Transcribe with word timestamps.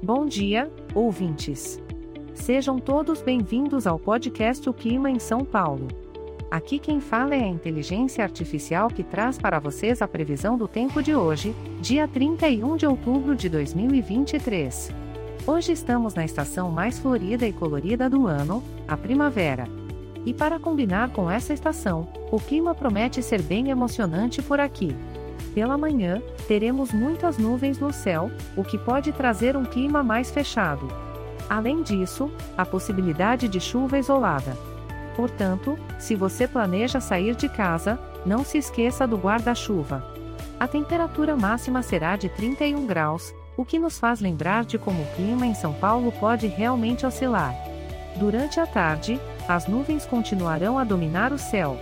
Bom 0.00 0.26
dia, 0.26 0.70
ouvintes. 0.94 1.82
Sejam 2.32 2.78
todos 2.78 3.20
bem-vindos 3.20 3.84
ao 3.84 3.98
podcast 3.98 4.68
O 4.70 4.72
Clima 4.72 5.10
em 5.10 5.18
São 5.18 5.44
Paulo. 5.44 5.88
Aqui 6.48 6.78
quem 6.78 7.00
fala 7.00 7.34
é 7.34 7.42
a 7.42 7.48
inteligência 7.48 8.22
artificial 8.22 8.88
que 8.88 9.02
traz 9.02 9.38
para 9.38 9.58
vocês 9.58 10.00
a 10.00 10.06
previsão 10.06 10.56
do 10.56 10.68
tempo 10.68 11.02
de 11.02 11.16
hoje, 11.16 11.52
dia 11.80 12.06
31 12.06 12.76
de 12.76 12.86
outubro 12.86 13.34
de 13.34 13.48
2023. 13.48 14.92
Hoje 15.44 15.72
estamos 15.72 16.14
na 16.14 16.24
estação 16.24 16.70
mais 16.70 17.00
florida 17.00 17.44
e 17.44 17.52
colorida 17.52 18.08
do 18.08 18.28
ano, 18.28 18.62
a 18.86 18.96
primavera. 18.96 19.66
E 20.24 20.32
para 20.32 20.60
combinar 20.60 21.10
com 21.10 21.28
essa 21.28 21.52
estação, 21.52 22.06
o 22.30 22.38
clima 22.38 22.72
promete 22.72 23.20
ser 23.20 23.42
bem 23.42 23.70
emocionante 23.70 24.40
por 24.42 24.60
aqui. 24.60 24.94
Pela 25.54 25.78
manhã, 25.78 26.22
teremos 26.46 26.92
muitas 26.92 27.38
nuvens 27.38 27.78
no 27.78 27.92
céu, 27.92 28.30
o 28.56 28.62
que 28.62 28.78
pode 28.78 29.12
trazer 29.12 29.56
um 29.56 29.64
clima 29.64 30.02
mais 30.02 30.30
fechado. 30.30 30.88
Além 31.48 31.82
disso, 31.82 32.30
a 32.56 32.64
possibilidade 32.64 33.48
de 33.48 33.60
chuva 33.60 33.98
isolada. 33.98 34.56
Portanto, 35.16 35.78
se 35.98 36.14
você 36.14 36.46
planeja 36.46 37.00
sair 37.00 37.34
de 37.34 37.48
casa, 37.48 37.98
não 38.24 38.44
se 38.44 38.58
esqueça 38.58 39.06
do 39.06 39.16
guarda-chuva. 39.16 40.04
A 40.60 40.68
temperatura 40.68 41.36
máxima 41.36 41.82
será 41.82 42.16
de 42.16 42.28
31 42.28 42.86
graus, 42.86 43.34
o 43.56 43.64
que 43.64 43.78
nos 43.78 43.98
faz 43.98 44.20
lembrar 44.20 44.64
de 44.64 44.78
como 44.78 45.02
o 45.02 45.14
clima 45.16 45.46
em 45.46 45.54
São 45.54 45.72
Paulo 45.72 46.12
pode 46.12 46.46
realmente 46.46 47.04
oscilar. 47.04 47.54
Durante 48.16 48.60
a 48.60 48.66
tarde, 48.66 49.20
as 49.48 49.66
nuvens 49.66 50.04
continuarão 50.04 50.78
a 50.78 50.84
dominar 50.84 51.32
o 51.32 51.38
céu. 51.38 51.76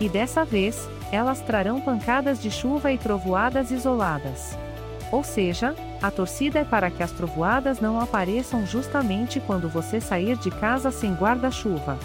E 0.00 0.08
dessa 0.08 0.44
vez, 0.44 0.88
elas 1.12 1.40
trarão 1.40 1.80
pancadas 1.80 2.40
de 2.40 2.50
chuva 2.50 2.92
e 2.92 2.98
trovoadas 2.98 3.70
isoladas. 3.70 4.56
Ou 5.10 5.24
seja, 5.24 5.74
a 6.00 6.10
torcida 6.10 6.60
é 6.60 6.64
para 6.64 6.90
que 6.90 7.02
as 7.02 7.10
trovoadas 7.10 7.80
não 7.80 8.00
apareçam 8.00 8.64
justamente 8.64 9.40
quando 9.40 9.68
você 9.68 10.00
sair 10.00 10.36
de 10.36 10.50
casa 10.50 10.90
sem 10.90 11.12
guarda-chuva. 11.14 11.98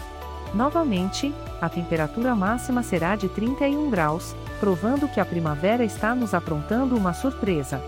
Novamente, 0.54 1.34
a 1.62 1.70
temperatura 1.70 2.36
máxima 2.36 2.82
será 2.82 3.16
de 3.16 3.30
31 3.30 3.90
graus, 3.90 4.36
provando 4.60 5.08
que 5.08 5.20
a 5.20 5.26
primavera 5.26 5.84
está 5.84 6.16
nos 6.16 6.34
aprontando 6.34 6.96
uma 6.96 7.14
surpresa. 7.14 7.82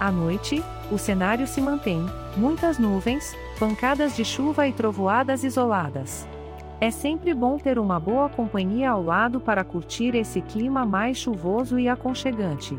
À 0.00 0.10
noite, 0.10 0.62
o 0.90 0.98
cenário 0.98 1.46
se 1.46 1.60
mantém: 1.60 2.04
muitas 2.36 2.78
nuvens, 2.78 3.34
pancadas 3.58 4.16
de 4.16 4.24
chuva 4.24 4.66
e 4.66 4.72
trovoadas 4.72 5.44
isoladas. 5.44 6.26
É 6.78 6.90
sempre 6.90 7.32
bom 7.32 7.56
ter 7.56 7.78
uma 7.78 7.98
boa 7.98 8.28
companhia 8.28 8.90
ao 8.90 9.02
lado 9.02 9.40
para 9.40 9.64
curtir 9.64 10.14
esse 10.14 10.42
clima 10.42 10.84
mais 10.84 11.16
chuvoso 11.16 11.78
e 11.78 11.88
aconchegante. 11.88 12.78